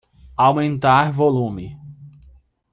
Aumentar 0.35 1.11
volume 1.13 1.77